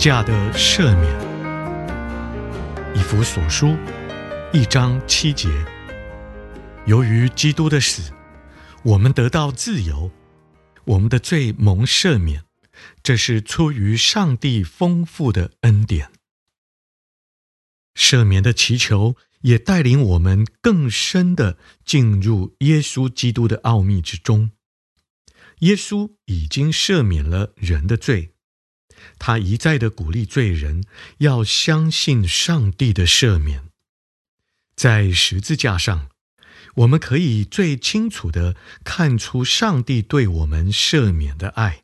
[0.00, 1.20] 价的赦免，
[2.96, 3.76] 以弗所书
[4.50, 5.50] 一章七节。
[6.86, 8.10] 由于基督的死，
[8.82, 10.10] 我们得到自由，
[10.86, 12.44] 我们的罪蒙赦免，
[13.02, 16.10] 这是出于上帝丰富的恩典。
[17.94, 24.52] 赦免的祈求也带领我们更深地进入耶稣基督的奥秘之中。
[25.58, 28.32] 耶稣已经赦免了人的罪，
[29.18, 30.84] 他一再的鼓励罪人
[31.18, 33.64] 要相信上帝的赦免，
[34.74, 36.08] 在十字架上。
[36.76, 41.82] 我们可以最清楚的看出上帝对我们赦免的爱。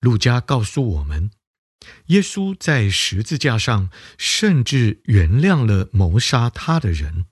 [0.00, 1.30] 路加告诉我们，
[2.06, 7.26] 耶稣在十字架上甚至原谅了谋杀他的人。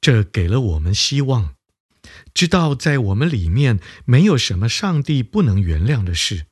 [0.00, 1.54] 这给了我们希望，
[2.32, 6.46] 知道在我们里面没有什么上帝不能原谅的事。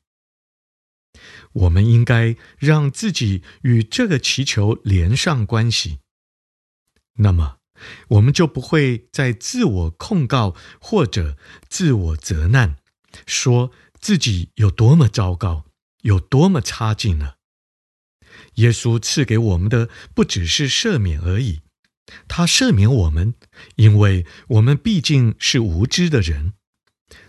[1.53, 5.99] 我们应该让自己与这个祈求连上关系。
[7.15, 7.59] 那么。
[8.11, 11.37] 我们就不会再自我控告或者
[11.69, 12.77] 自我责难，
[13.27, 15.65] 说自己有多么糟糕，
[16.03, 17.39] 有多么差劲了。
[18.55, 21.63] 耶稣赐给我们的不只是赦免而已，
[22.29, 23.35] 他赦免我们，
[23.75, 26.53] 因为我们毕竟是无知的人。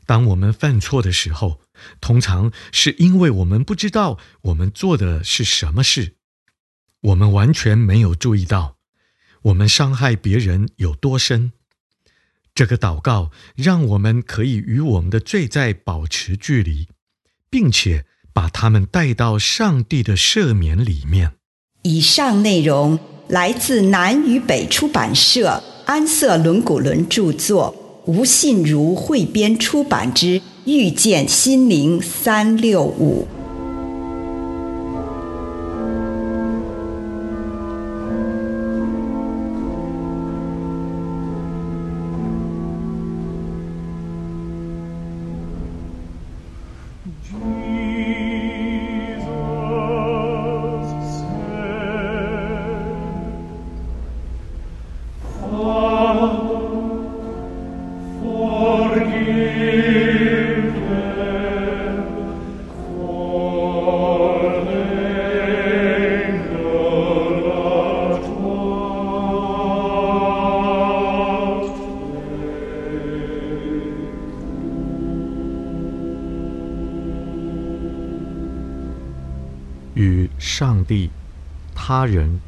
[0.05, 1.62] 当我们犯错的时候，
[1.99, 6.15] 通常是因为我们不知道我们做的是什么事，
[7.01, 8.77] 我们完全没有注意到。
[9.43, 11.51] 我们伤害别人有多深？
[12.55, 16.87] 这个祷告让我们可以与我们的罪债保持距离，
[17.49, 21.33] 并且把他们带到上帝的赦免里面。
[21.81, 22.97] 以上内容
[23.27, 33.25] 来自南与北出版社安瑟伦古伦著作，吴信如汇编出版之《遇见心灵三六五》。
[79.93, 81.09] 与上帝、
[81.75, 82.39] 他人、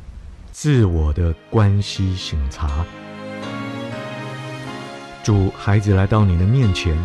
[0.51, 2.85] 自我的关系省察。
[5.23, 6.97] 主，孩子来到你的面前，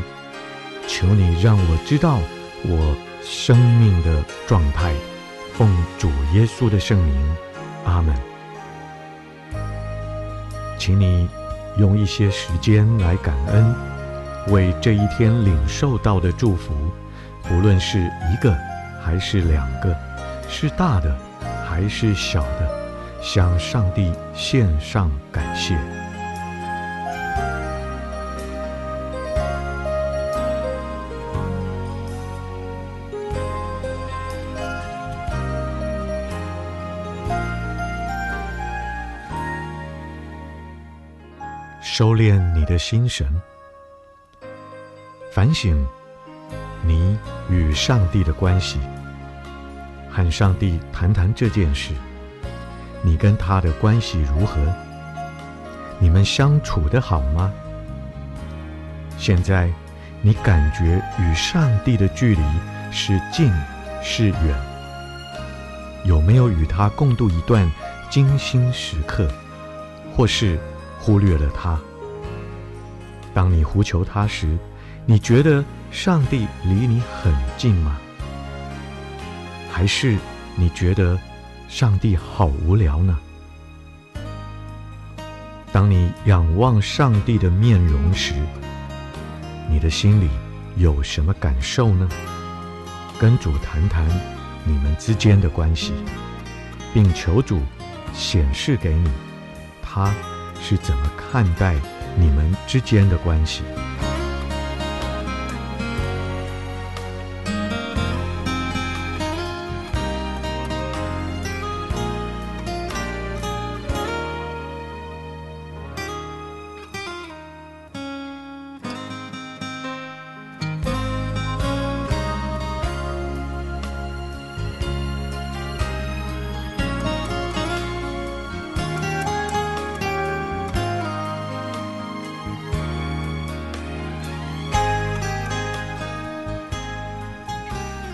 [0.87, 2.19] 求你让我知道
[2.65, 4.95] 我生命的状态。
[5.55, 7.37] 奉主耶稣的圣名，
[7.85, 8.15] 阿门。
[10.79, 11.29] 请你
[11.77, 13.75] 用一些时间来感恩，
[14.49, 16.73] 为这一天领受到的祝福，
[17.43, 18.57] 不论是一个
[19.03, 19.95] 还是两个。
[20.53, 21.17] 是大的
[21.65, 22.69] 还是小的，
[23.23, 25.79] 向上帝献上感谢。
[41.81, 43.27] 收敛你的心神，
[45.33, 45.87] 反省
[46.83, 47.19] 你
[47.49, 48.79] 与上帝的关系。
[50.11, 51.93] 和上帝谈谈这件事，
[53.03, 54.61] 你跟他的关系如何？
[55.99, 57.53] 你们相处得好吗？
[59.17, 59.71] 现在
[60.23, 62.43] 你感觉与上帝的距离
[62.91, 63.53] 是近
[64.03, 64.55] 是远？
[66.05, 67.71] 有没有与他共度一段
[68.09, 69.31] 精心时刻，
[70.17, 70.59] 或是
[70.99, 71.79] 忽略了他？
[73.33, 74.59] 当你呼求他时，
[75.07, 77.99] 你觉得上帝离你很近吗？
[79.81, 80.19] 还是
[80.57, 81.19] 你觉得
[81.67, 83.19] 上帝好无聊呢？
[85.73, 88.35] 当你仰望上帝的面容时，
[89.71, 90.29] 你的心里
[90.77, 92.07] 有什么感受呢？
[93.19, 94.07] 跟主谈谈
[94.65, 95.95] 你们之间的关系，
[96.93, 97.63] 并求主
[98.13, 99.11] 显示给你，
[99.81, 100.15] 他
[100.61, 101.75] 是怎么看待
[102.19, 103.63] 你们之间的关系。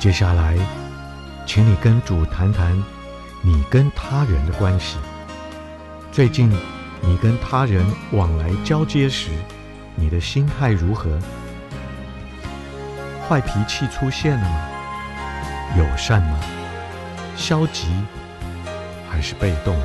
[0.06, 0.56] 接下来，
[1.44, 2.80] 请你跟主谈谈
[3.42, 4.98] 你跟他人的关系。
[6.12, 6.48] 最近，
[7.00, 9.30] 你跟他人往来交接时，
[9.96, 11.18] 你的心态如何？
[13.28, 14.68] 坏脾气出现了吗？
[15.76, 16.38] 友善吗？
[17.34, 17.88] 消极
[19.10, 19.76] 还是被动？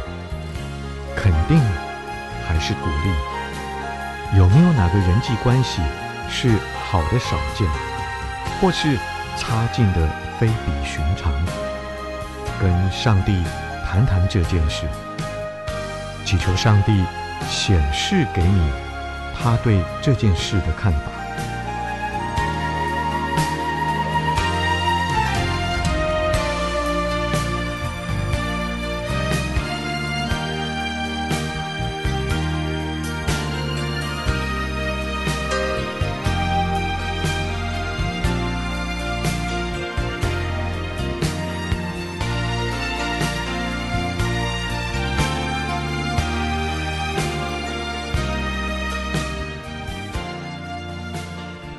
[1.15, 1.59] 肯定
[2.47, 4.37] 还是鼓励？
[4.37, 5.81] 有没有哪个人际关系
[6.29, 7.67] 是好的少见，
[8.61, 8.99] 或是？
[9.37, 10.07] 差劲的
[10.39, 11.31] 非比寻常，
[12.59, 13.43] 跟上帝
[13.85, 14.85] 谈谈这件事，
[16.25, 17.03] 祈求上帝
[17.49, 18.71] 显示给你
[19.37, 21.20] 他对这件事的看法。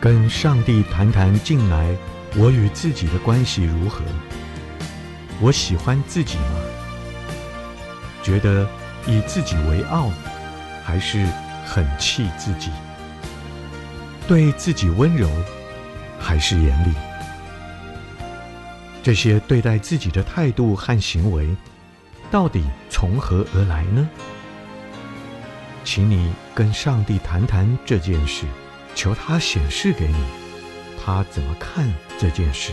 [0.03, 1.97] 跟上帝谈谈近来
[2.35, 4.03] 我与自己的关系如何？
[5.41, 6.59] 我喜欢自己吗？
[8.21, 8.69] 觉得
[9.07, 10.11] 以自己为傲，
[10.83, 11.25] 还是
[11.65, 12.73] 很气自己？
[14.27, 15.31] 对自己温柔，
[16.19, 16.93] 还是严厉？
[19.05, 21.47] 这些对待自己的态度和行为，
[22.29, 24.11] 到底从何而来呢？
[25.85, 28.47] 请你跟上帝谈谈这件事。
[28.95, 30.25] 求他显示给你，
[31.03, 32.73] 他怎么看这件事。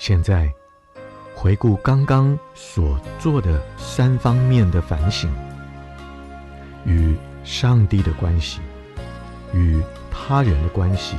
[0.00, 0.50] 现在，
[1.34, 5.30] 回顾刚刚所做的三方面的反省：
[6.86, 7.14] 与
[7.44, 8.60] 上帝的关系、
[9.52, 11.16] 与他人的关系、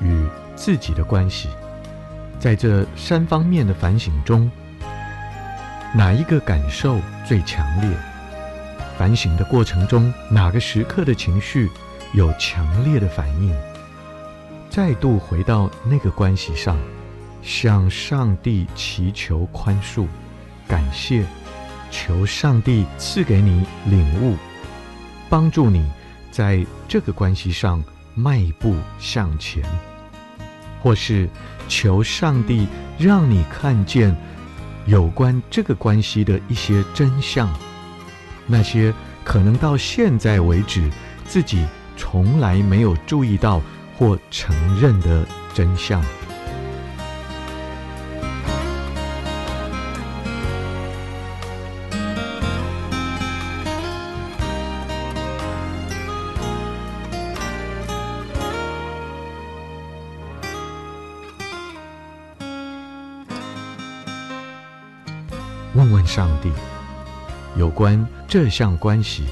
[0.00, 1.50] 与自己的关系。
[2.40, 4.50] 在这三方面的反省中，
[5.94, 7.90] 哪一个感受最强烈？
[8.96, 11.68] 反省的过程中，哪个时刻的情绪
[12.14, 13.54] 有强烈的反应？
[14.70, 16.74] 再度回到那个关系上。
[17.42, 20.06] 向上帝祈求宽恕、
[20.68, 21.24] 感谢，
[21.90, 24.36] 求上帝赐给你领悟，
[25.28, 25.90] 帮助你
[26.30, 27.82] 在这个关系上
[28.14, 29.62] 迈步向前，
[30.80, 31.28] 或是
[31.68, 32.66] 求上帝
[32.98, 34.16] 让你看见
[34.86, 37.52] 有关这个关系的一些真相，
[38.46, 38.94] 那些
[39.24, 40.90] 可能到现在为止
[41.26, 43.60] 自己从来没有注意到
[43.96, 46.02] 或承认的真相。
[65.82, 66.48] 问问上帝，
[67.56, 69.24] 有关这项关系，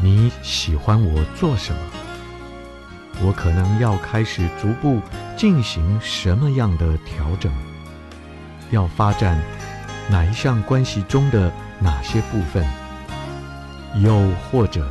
[0.00, 1.80] 你喜欢我做什么？
[3.20, 5.00] 我可能要开始逐步
[5.36, 7.52] 进行什么样的调整？
[8.70, 9.36] 要发展
[10.08, 12.64] 哪一项关系中的哪些部分？
[14.00, 14.88] 又或者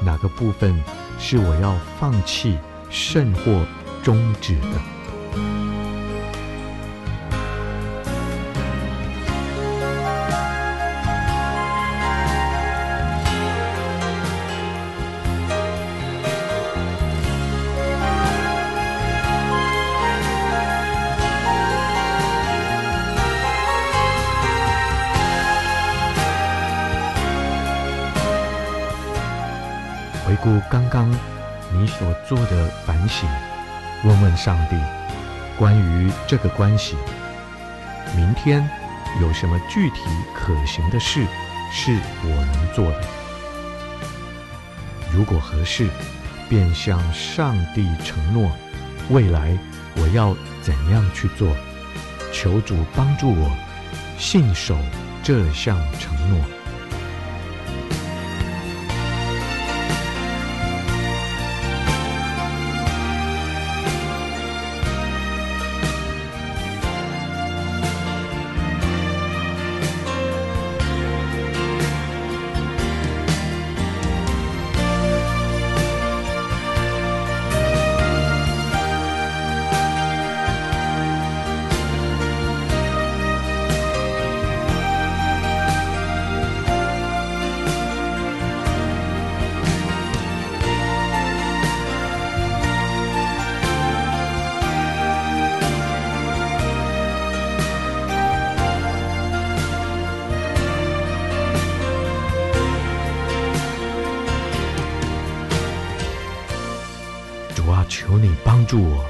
[0.00, 0.80] 哪个部分
[1.18, 2.56] 是我要放弃，
[2.90, 3.66] 甚或
[4.04, 4.95] 终止的？
[30.70, 31.10] 刚刚
[31.72, 33.28] 你所做的反省，
[34.04, 34.76] 问问上帝，
[35.56, 36.96] 关于这个关系，
[38.16, 38.68] 明天
[39.20, 40.00] 有什么具体
[40.34, 41.24] 可行的事
[41.72, 43.00] 是我能做的？
[45.12, 45.88] 如果合适，
[46.48, 48.50] 便向上帝承诺，
[49.10, 49.56] 未来
[49.96, 51.48] 我要怎样去做？
[52.32, 53.50] 求主帮助我
[54.18, 54.76] 信守
[55.22, 56.38] 这项承诺。
[108.76, 109.04] 我，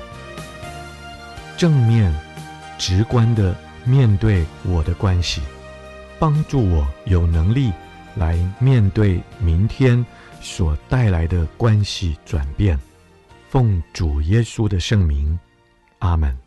[1.56, 2.14] 正面、
[2.78, 3.54] 直观的
[3.84, 5.40] 面对我的关系，
[6.18, 7.72] 帮助我有能力
[8.14, 10.04] 来面对明天
[10.40, 12.78] 所带来的关系转变。
[13.48, 15.38] 奉主耶稣的圣名，
[16.00, 16.45] 阿门。